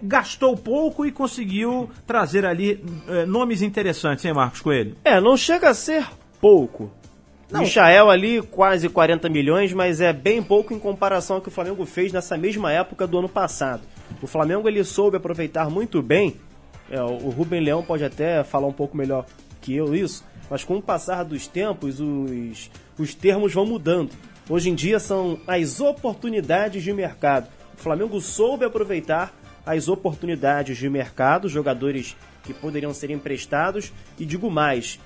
gastou 0.01 0.55
pouco 0.55 1.05
e 1.05 1.11
conseguiu 1.11 1.89
trazer 2.05 2.45
ali 2.45 2.83
é, 3.07 3.25
nomes 3.25 3.61
interessantes, 3.61 4.23
hein, 4.25 4.33
Marcos 4.33 4.61
Coelho? 4.61 4.95
É, 5.03 5.19
não 5.19 5.35
chega 5.35 5.69
a 5.69 5.73
ser 5.73 6.07
pouco. 6.39 6.91
Não. 7.49 7.61
Michael 7.61 8.09
ali, 8.09 8.41
quase 8.41 8.89
40 8.89 9.29
milhões, 9.29 9.71
mas 9.71 10.01
é 10.01 10.11
bem 10.11 10.41
pouco 10.41 10.73
em 10.73 10.79
comparação 10.79 11.35
ao 11.35 11.41
que 11.41 11.47
o 11.47 11.51
Flamengo 11.51 11.85
fez 11.85 12.11
nessa 12.11 12.37
mesma 12.37 12.71
época 12.71 13.05
do 13.05 13.19
ano 13.19 13.29
passado. 13.29 13.81
O 14.21 14.27
Flamengo 14.27 14.67
ele 14.67 14.83
soube 14.83 15.17
aproveitar 15.17 15.69
muito 15.69 16.01
bem, 16.01 16.37
é, 16.89 17.01
o 17.01 17.29
Rubem 17.29 17.61
Leão 17.61 17.83
pode 17.83 18.03
até 18.03 18.43
falar 18.43 18.67
um 18.67 18.73
pouco 18.73 18.95
melhor 18.95 19.25
que 19.61 19.75
eu 19.75 19.95
isso, 19.95 20.23
mas 20.49 20.63
com 20.63 20.77
o 20.77 20.81
passar 20.81 21.23
dos 21.23 21.47
tempos, 21.47 21.99
os, 21.99 22.69
os 22.97 23.15
termos 23.15 23.53
vão 23.53 23.65
mudando. 23.65 24.11
Hoje 24.47 24.69
em 24.69 24.75
dia 24.75 24.99
são 24.99 25.39
as 25.47 25.79
oportunidades 25.81 26.83
de 26.83 26.93
mercado. 26.93 27.47
O 27.73 27.77
Flamengo 27.77 28.21
soube 28.21 28.65
aproveitar 28.65 29.33
as 29.65 29.87
oportunidades 29.87 30.77
de 30.77 30.87
mercado, 30.87 31.49
jogadores 31.49 32.15
que 32.43 32.53
poderiam 32.53 32.93
ser 32.93 33.09
emprestados, 33.09 33.91
e 34.19 34.25
digo 34.25 34.51
mais, 34.51 34.99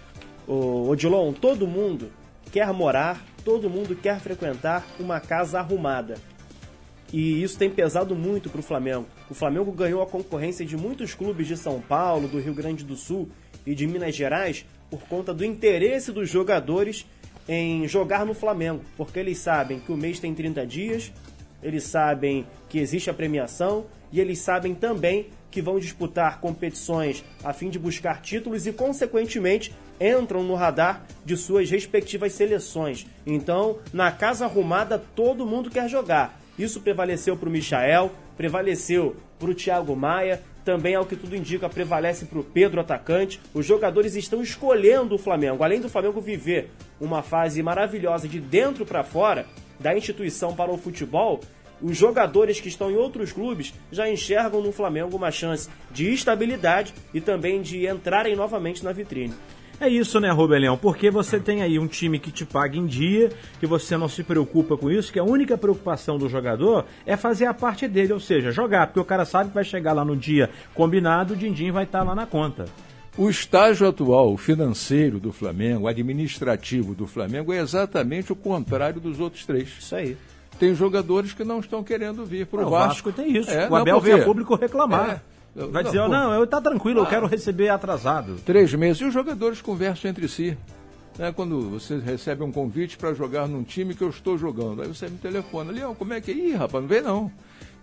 o 0.45 0.89
Odilon, 0.89 1.31
todo 1.31 1.65
mundo 1.65 2.11
quer 2.51 2.71
morar, 2.73 3.25
todo 3.43 3.69
mundo 3.69 3.95
quer 3.95 4.19
frequentar 4.19 4.85
uma 4.99 5.19
casa 5.19 5.59
arrumada. 5.59 6.15
E 7.11 7.41
isso 7.41 7.57
tem 7.57 7.69
pesado 7.69 8.15
muito 8.15 8.49
para 8.49 8.59
o 8.59 8.63
Flamengo. 8.63 9.07
O 9.29 9.33
Flamengo 9.33 9.71
ganhou 9.71 10.01
a 10.01 10.07
concorrência 10.07 10.65
de 10.65 10.77
muitos 10.77 11.13
clubes 11.15 11.47
de 11.47 11.57
São 11.57 11.81
Paulo, 11.81 12.27
do 12.27 12.39
Rio 12.39 12.53
Grande 12.53 12.83
do 12.83 12.95
Sul 12.95 13.29
e 13.65 13.73
de 13.73 13.87
Minas 13.87 14.15
Gerais 14.15 14.65
por 14.89 15.01
conta 15.01 15.33
do 15.33 15.45
interesse 15.45 16.11
dos 16.11 16.29
jogadores 16.29 17.05
em 17.47 17.87
jogar 17.87 18.25
no 18.25 18.33
Flamengo, 18.33 18.83
porque 18.95 19.19
eles 19.19 19.39
sabem 19.39 19.79
que 19.79 19.91
o 19.91 19.97
mês 19.97 20.19
tem 20.19 20.35
30 20.35 20.67
dias, 20.67 21.11
eles 21.63 21.83
sabem 21.83 22.45
que 22.67 22.77
existe 22.77 23.09
a 23.09 23.13
premiação 23.13 23.85
e 24.11 24.19
eles 24.19 24.39
sabem 24.39 24.75
também 24.75 25.27
que 25.49 25.61
vão 25.61 25.79
disputar 25.79 26.39
competições 26.39 27.23
a 27.43 27.51
fim 27.53 27.69
de 27.69 27.79
buscar 27.79 28.21
títulos 28.21 28.67
e, 28.67 28.71
consequentemente, 28.71 29.73
entram 29.99 30.43
no 30.43 30.55
radar 30.55 31.05
de 31.25 31.35
suas 31.35 31.69
respectivas 31.69 32.33
seleções. 32.33 33.05
Então, 33.25 33.77
na 33.93 34.11
casa 34.11 34.45
arrumada, 34.45 35.01
todo 35.15 35.45
mundo 35.45 35.69
quer 35.69 35.89
jogar. 35.89 36.39
Isso 36.57 36.81
prevaleceu 36.81 37.37
para 37.37 37.49
o 37.49 37.51
Michael, 37.51 38.11
prevaleceu 38.35 39.15
para 39.37 39.49
o 39.49 39.55
Thiago 39.55 39.95
Maia, 39.95 40.41
também, 40.63 40.93
ao 40.93 41.05
que 41.05 41.15
tudo 41.15 41.35
indica, 41.35 41.69
prevalece 41.69 42.25
para 42.25 42.39
o 42.39 42.43
Pedro 42.43 42.79
atacante. 42.79 43.39
Os 43.53 43.65
jogadores 43.65 44.15
estão 44.15 44.41
escolhendo 44.41 45.15
o 45.15 45.17
Flamengo. 45.17 45.63
Além 45.63 45.81
do 45.81 45.89
Flamengo 45.89 46.21
viver 46.21 46.69
uma 46.99 47.23
fase 47.23 47.63
maravilhosa 47.63 48.27
de 48.27 48.39
dentro 48.39 48.85
para 48.85 49.03
fora, 49.03 49.47
da 49.79 49.97
instituição 49.97 50.53
para 50.53 50.71
o 50.71 50.77
futebol, 50.77 51.39
os 51.81 51.97
jogadores 51.97 52.59
que 52.59 52.67
estão 52.67 52.91
em 52.91 52.95
outros 52.95 53.31
clubes 53.31 53.73
já 53.91 54.09
enxergam 54.09 54.61
no 54.61 54.71
Flamengo 54.71 55.15
uma 55.15 55.31
chance 55.31 55.69
de 55.89 56.13
estabilidade 56.13 56.93
e 57.13 57.21
também 57.21 57.61
de 57.61 57.87
entrarem 57.87 58.35
novamente 58.35 58.83
na 58.83 58.91
vitrine. 58.91 59.33
É 59.81 59.87
isso, 59.87 60.19
né, 60.19 60.29
Rubelhão? 60.29 60.77
Porque 60.77 61.09
você 61.09 61.39
tem 61.39 61.61
aí 61.61 61.79
um 61.79 61.87
time 61.87 62.19
que 62.19 62.31
te 62.31 62.45
paga 62.45 62.77
em 62.77 62.85
dia, 62.85 63.31
que 63.59 63.65
você 63.65 63.95
não 63.95 64.09
se 64.09 64.23
preocupa 64.23 64.75
com 64.75 64.91
isso, 64.91 65.11
que 65.11 65.19
a 65.19 65.23
única 65.23 65.57
preocupação 65.57 66.17
do 66.17 66.27
jogador 66.27 66.85
é 67.05 67.15
fazer 67.15 67.45
a 67.45 67.53
parte 67.53 67.87
dele, 67.87 68.11
ou 68.11 68.19
seja, 68.19 68.51
jogar, 68.51 68.87
porque 68.87 68.99
o 68.99 69.05
cara 69.05 69.23
sabe 69.23 69.49
que 69.49 69.55
vai 69.55 69.63
chegar 69.63 69.93
lá 69.93 70.03
no 70.03 70.17
dia 70.17 70.49
combinado, 70.73 71.33
o 71.33 71.37
din-din 71.37 71.71
vai 71.71 71.85
estar 71.85 72.03
lá 72.03 72.13
na 72.13 72.25
conta. 72.25 72.65
O 73.17 73.29
estágio 73.29 73.87
atual 73.87 74.35
financeiro 74.37 75.19
do 75.19 75.31
Flamengo, 75.31 75.87
administrativo 75.87 76.93
do 76.93 77.07
Flamengo, 77.07 77.53
é 77.53 77.59
exatamente 77.59 78.31
o 78.31 78.35
contrário 78.35 78.99
dos 78.99 79.19
outros 79.19 79.45
três. 79.45 79.69
Isso 79.79 79.95
aí 79.95 80.17
tem 80.59 80.75
jogadores 80.75 81.33
que 81.33 81.43
não 81.43 81.59
estão 81.59 81.81
querendo 81.83 82.25
vir 82.25 82.45
para 82.45 82.65
o 82.65 82.69
Vasco. 82.69 83.09
Vasco. 83.09 83.11
tem 83.13 83.37
isso. 83.37 83.49
É, 83.49 83.69
o 83.69 83.75
Abel 83.75 83.99
vem 84.01 84.13
a 84.13 84.23
público 84.23 84.55
reclamar. 84.55 85.09
É. 85.09 85.38
Vai 85.55 85.83
dizer, 85.83 85.97
não, 85.97 86.09
não 86.09 86.33
eu 86.33 86.47
tá 86.47 86.61
tranquilo, 86.61 87.01
ah, 87.01 87.03
eu 87.03 87.07
quero 87.07 87.27
receber 87.27 87.69
atrasado. 87.69 88.35
Três 88.45 88.73
meses. 88.73 89.01
E 89.01 89.05
os 89.05 89.13
jogadores 89.13 89.61
conversam 89.61 90.09
entre 90.09 90.27
si. 90.27 90.57
Né, 91.17 91.33
quando 91.33 91.69
você 91.69 91.97
recebe 91.97 92.43
um 92.43 92.51
convite 92.51 92.97
para 92.97 93.13
jogar 93.13 93.45
num 93.45 93.61
time 93.61 93.93
que 93.93 94.01
eu 94.01 94.09
estou 94.09 94.37
jogando. 94.37 94.81
Aí 94.81 94.87
você 94.87 95.09
me 95.09 95.17
telefona, 95.17 95.71
Leão, 95.71 95.93
como 95.93 96.13
é 96.13 96.21
que 96.21 96.31
é? 96.31 96.33
Ih, 96.33 96.53
rapaz, 96.53 96.81
não 96.81 96.87
vem 96.87 97.01
não. 97.01 97.31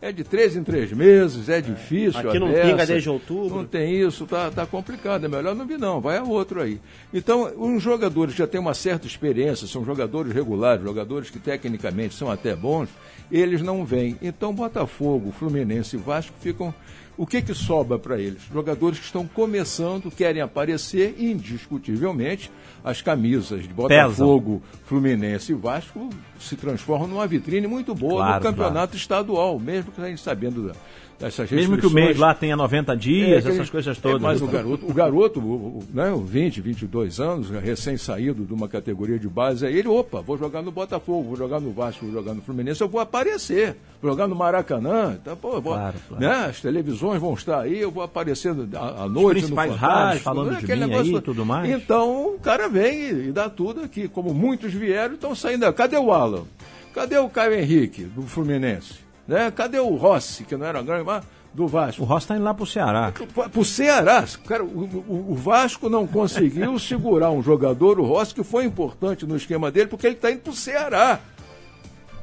É 0.01 0.13
de 0.13 0.25
três 0.25 0.55
em 0.55 0.63
três 0.63 0.93
meses, 0.93 1.49
é 1.49 1.61
difícil. 1.61 2.21
Aqui 2.21 2.39
não 2.39 2.53
pinga 2.53 2.87
desde 2.87 3.09
outubro. 3.09 3.57
Não 3.57 3.65
tem 3.65 3.95
isso, 3.95 4.27
tá, 4.27 4.51
tá 4.51 4.67
complicado. 4.67 5.25
É 5.25 5.29
melhor 5.29 5.55
não 5.55 5.67
vir, 5.67 5.79
não. 5.79 6.01
Vai 6.01 6.19
a 6.19 6.23
outro 6.23 6.61
aí. 6.61 6.79
Então, 7.13 7.51
uns 7.59 7.83
jogadores 7.83 8.35
que 8.35 8.39
já 8.39 8.47
têm 8.47 8.61
uma 8.61 8.75
certa 8.75 9.07
experiência, 9.07 9.67
são 9.67 9.85
jogadores 9.85 10.33
regulares, 10.33 10.83
jogadores 10.83 11.31
que 11.31 11.39
tecnicamente 11.39 12.15
são 12.15 12.31
até 12.31 12.55
bons, 12.55 12.91
eles 13.31 13.63
não 13.63 13.85
vêm. 13.87 14.19
Então, 14.21 14.55
Botafogo, 14.55 15.33
Fluminense 15.33 15.97
e 15.97 15.99
Vasco 15.99 16.35
ficam 16.41 16.75
o 17.17 17.27
que, 17.27 17.41
que 17.41 17.55
sobra 17.55 17.99
para 17.99 18.19
eles? 18.19 18.43
Jogadores 18.53 18.99
que 18.99 19.05
estão 19.07 19.27
começando, 19.27 20.11
querem 20.11 20.43
aparecer 20.43 21.17
indiscutivelmente, 21.19 22.51
as 22.85 23.01
camisas 23.01 23.63
de 23.63 23.69
Botafogo, 23.69 24.61
Pesam. 24.61 24.81
Fluminense 24.85 25.53
e 25.53 25.55
Vasco 25.55 26.11
se 26.39 26.57
transformam 26.57 27.09
numa 27.09 27.27
vitrine 27.27 27.67
muito 27.67 27.95
boa 27.95 28.17
claro, 28.17 28.35
no 28.35 28.41
campeonato 28.43 28.93
claro. 28.93 28.97
estadual, 28.97 29.59
mesmo 29.59 29.93
que 29.93 30.01
a 30.01 30.09
gente 30.09 30.21
sabendo 30.21 30.73
essas 31.21 31.51
Mesmo 31.51 31.79
que 31.79 31.87
o 31.87 31.91
mês 31.91 32.19
lá 32.19 32.35
tenha 32.35 32.57
90 32.57 32.97
dias, 32.97 33.47
é, 33.47 33.49
essas 33.49 33.71
coisas 33.71 33.97
todas. 33.99 34.21
É, 34.21 34.23
mas 34.23 34.43
o 34.43 34.47
garoto, 34.47 34.87
o 34.87 34.93
garoto, 34.93 35.41
o, 35.41 35.83
né, 35.93 36.13
20, 36.15 36.61
22 36.61 37.21
anos, 37.21 37.51
recém-saído 37.51 38.45
de 38.45 38.53
uma 38.53 38.69
categoria 38.69 39.19
de 39.19 39.29
base, 39.29 39.67
aí 39.67 39.79
ele, 39.79 39.89
opa, 39.89 40.21
vou 40.21 40.37
jogar 40.37 40.63
no 40.63 40.71
Botafogo, 40.71 41.29
vou 41.29 41.37
jogar 41.37 41.61
no 41.61 41.73
Vasco, 41.73 42.05
vou 42.05 42.15
jogar 42.15 42.35
no 42.35 42.43
Fluminense, 42.43 42.81
eu 42.81 42.89
vou 42.89 43.01
aparecer. 43.01 43.77
Vou 44.01 44.11
jogar 44.11 44.29
no 44.29 44.37
Maracanã, 44.37 45.19
então, 45.21 45.35
pô, 45.37 45.53
vou, 45.53 45.73
claro, 45.73 45.97
claro. 46.07 46.23
Né, 46.23 46.47
as 46.51 46.61
televisões 46.61 47.21
vão 47.21 47.33
estar 47.33 47.63
aí, 47.63 47.79
eu 47.79 47.91
vou 47.91 48.03
aparecer 48.03 48.51
à 48.51 49.09
noite 49.09 49.27
Os 49.27 49.33
principais 49.33 49.71
no 49.71 49.77
rádios, 49.77 50.23
falando 50.23 50.51
né, 50.51 50.61
de 50.61 50.67
mim 50.67 50.81
negócio, 50.81 51.17
aí, 51.17 51.23
tudo 51.23 51.47
mais. 51.47 51.71
Então, 51.71 52.35
o 52.35 52.39
cara 52.39 52.69
vem 52.69 53.01
e, 53.01 53.29
e 53.29 53.33
dá 53.33 53.49
tudo 53.49 53.81
aqui, 53.81 54.07
como 54.07 54.35
muitos 54.35 54.73
vieram, 54.73 55.15
estão 55.15 55.35
saindo. 55.35 55.73
Cadê 55.73 55.97
o 55.97 56.13
Alan? 56.13 56.45
Cadê 56.93 57.19
o 57.19 57.29
Caio 57.29 57.55
Henrique, 57.55 58.05
do 58.05 58.23
Fluminense? 58.23 59.06
Né? 59.27 59.51
Cadê 59.51 59.79
o 59.79 59.95
Rossi, 59.97 60.45
que 60.45 60.57
não 60.57 60.67
era 60.67 60.83
grande, 60.83 61.05
mas 61.05 61.25
do 61.53 61.67
Vasco. 61.67 62.03
O 62.03 62.05
Rossi 62.05 62.25
está 62.25 62.37
indo 62.37 62.45
lá 62.45 62.53
para 62.53 62.63
o 62.63 62.67
Ceará. 62.67 63.13
Para 63.35 63.61
o 63.61 63.65
Ceará. 63.65 64.25
Cara, 64.47 64.63
o, 64.63 64.85
o, 64.85 65.33
o, 65.33 65.35
Vasco 65.35 65.89
não 65.89 66.07
conseguiu 66.07 66.79
segurar 66.79 67.31
um 67.31 67.43
jogador, 67.43 67.99
o 67.99 68.05
Rossi, 68.05 68.35
que 68.35 68.45
foi 68.45 68.65
importante 68.65 69.27
no 69.27 69.37
esquema 69.37 69.71
dele, 69.71 69.89
porque 69.89 70.07
ele 70.07 70.17
está 70.17 70.31
indo 70.31 70.41
para 70.41 70.53
o 70.53 70.57
Ceará. 70.57 71.21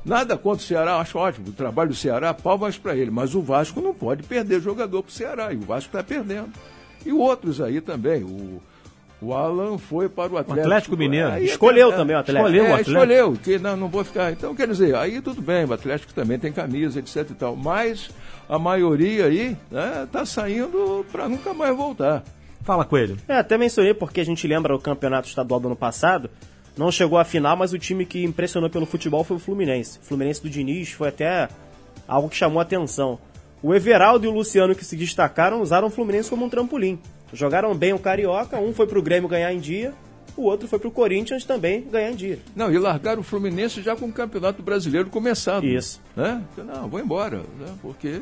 Nada 0.05 0.37
contra 0.37 0.63
o 0.63 0.67
Ceará, 0.67 0.97
acho 0.97 1.17
ótimo. 1.17 1.49
O 1.49 1.53
trabalho 1.53 1.89
do 1.89 1.95
Ceará, 1.95 2.33
palmas 2.33 2.77
para 2.77 2.95
ele. 2.95 3.09
Mas 3.09 3.33
o 3.33 3.41
Vasco 3.41 3.81
não 3.81 3.93
pode 3.93 4.23
perder 4.23 4.61
jogador 4.61 5.01
para 5.01 5.09
o 5.09 5.13
Ceará. 5.13 5.53
E 5.53 5.55
o 5.55 5.61
Vasco 5.61 5.87
está 5.87 6.03
perdendo. 6.03 6.51
E 7.05 7.11
outros 7.11 7.61
aí 7.61 7.79
também. 7.79 8.23
O, 8.23 8.61
o 9.23 9.33
Alan 9.33 9.77
foi 9.77 10.09
para 10.09 10.33
o 10.33 10.37
Atlético, 10.37 10.57
o 10.57 10.61
Atlético 10.61 10.97
Mineiro. 10.97 11.31
Aí, 11.31 11.45
escolheu 11.45 11.91
é, 11.91 11.95
também 11.95 12.15
o 12.15 12.19
Atlético. 12.19 12.47
Escolheu, 12.47 12.65
é, 12.65 12.67
o 12.67 12.73
Atlético. 12.73 12.91
escolheu, 12.91 13.33
que 13.41 13.59
não, 13.59 13.77
não 13.77 13.87
vou 13.87 14.03
ficar. 14.03 14.31
Então, 14.31 14.53
quer 14.53 14.67
dizer, 14.67 14.95
aí 14.95 15.21
tudo 15.21 15.41
bem, 15.41 15.65
o 15.65 15.73
Atlético 15.73 16.13
também 16.13 16.37
tem 16.37 16.51
camisa, 16.51 16.99
etc 16.99 17.29
e 17.29 17.33
tal. 17.33 17.55
Mas 17.55 18.09
a 18.49 18.59
maioria 18.59 19.25
aí 19.25 19.57
está 19.71 20.19
né, 20.19 20.25
saindo 20.25 21.05
para 21.11 21.29
nunca 21.29 21.53
mais 21.53 21.75
voltar. 21.75 22.23
Fala, 22.63 22.85
Coelho. 22.85 23.17
É, 23.27 23.37
até 23.37 23.57
mencionei 23.57 23.93
porque 23.93 24.21
a 24.21 24.25
gente 24.25 24.45
lembra 24.47 24.75
o 24.75 24.79
campeonato 24.79 25.27
estadual 25.27 25.59
do 25.59 25.67
ano 25.67 25.75
passado. 25.75 26.29
Não 26.75 26.91
chegou 26.91 27.17
à 27.17 27.23
final, 27.23 27.55
mas 27.55 27.71
o 27.71 27.79
time 27.79 28.05
que 28.05 28.23
impressionou 28.23 28.69
pelo 28.69 28.85
futebol 28.85 29.23
foi 29.23 29.37
o 29.37 29.39
Fluminense. 29.39 29.99
O 29.99 30.05
Fluminense 30.05 30.41
do 30.41 30.49
Diniz 30.49 30.91
foi 30.91 31.09
até 31.09 31.47
algo 32.07 32.29
que 32.29 32.35
chamou 32.35 32.59
a 32.59 32.63
atenção. 32.63 33.19
O 33.61 33.73
Everaldo 33.73 34.25
e 34.25 34.27
o 34.27 34.31
Luciano, 34.31 34.75
que 34.75 34.83
se 34.83 34.95
destacaram, 34.95 35.61
usaram 35.61 35.87
o 35.87 35.91
Fluminense 35.91 36.29
como 36.29 36.45
um 36.45 36.49
trampolim. 36.49 36.99
Jogaram 37.33 37.75
bem 37.75 37.93
o 37.93 37.99
Carioca, 37.99 38.59
um 38.59 38.73
foi 38.73 38.85
pro 38.85 39.01
Grêmio 39.01 39.27
ganhar 39.27 39.51
em 39.51 39.59
dia, 39.59 39.93
o 40.37 40.43
outro 40.43 40.67
foi 40.67 40.79
pro 40.79 40.91
Corinthians 40.91 41.43
também 41.43 41.81
ganhar 41.81 42.11
em 42.11 42.15
dia. 42.15 42.39
Não, 42.55 42.71
e 42.71 42.77
largaram 42.77 43.21
o 43.21 43.23
Fluminense 43.23 43.81
já 43.81 43.95
com 43.95 44.05
o 44.05 44.13
Campeonato 44.13 44.61
Brasileiro 44.61 45.09
começado. 45.09 45.65
Isso. 45.65 45.99
Né? 46.15 46.41
Não, 46.57 46.87
vou 46.87 46.99
embora, 46.99 47.37
né? 47.59 47.73
porque 47.81 48.21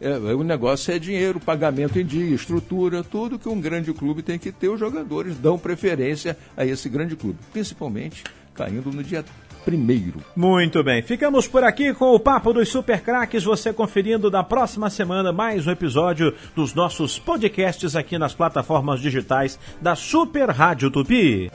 é, 0.00 0.16
o 0.16 0.42
negócio 0.42 0.92
é 0.94 0.98
dinheiro, 0.98 1.40
pagamento 1.40 1.98
em 1.98 2.06
dia, 2.06 2.34
estrutura, 2.34 3.02
tudo 3.02 3.38
que 3.38 3.48
um 3.48 3.60
grande 3.60 3.92
clube 3.92 4.22
tem 4.22 4.38
que 4.38 4.52
ter. 4.52 4.68
Os 4.68 4.78
jogadores 4.78 5.36
dão 5.36 5.58
preferência 5.58 6.36
a 6.56 6.64
esse 6.64 6.88
grande 6.88 7.16
clube, 7.16 7.38
principalmente 7.52 8.22
caindo 8.54 8.92
no 8.92 9.02
dia 9.02 9.24
primeiro. 9.64 10.20
Muito 10.36 10.82
bem, 10.82 11.02
ficamos 11.02 11.48
por 11.48 11.64
aqui 11.64 11.94
com 11.94 12.14
o 12.14 12.20
Papo 12.20 12.52
dos 12.52 12.68
Super 12.68 13.00
Craques, 13.00 13.44
você 13.44 13.72
conferindo 13.72 14.30
da 14.30 14.42
próxima 14.42 14.90
semana 14.90 15.32
mais 15.32 15.66
um 15.66 15.70
episódio 15.70 16.34
dos 16.54 16.74
nossos 16.74 17.18
podcasts 17.18 17.96
aqui 17.96 18.18
nas 18.18 18.34
plataformas 18.34 19.00
digitais 19.00 19.58
da 19.80 19.94
Super 19.94 20.50
Rádio 20.50 20.90
Tupi. 20.90 21.50